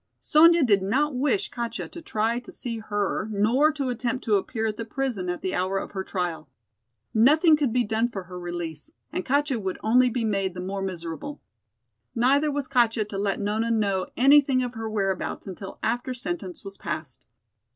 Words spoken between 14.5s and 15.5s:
of her whereabouts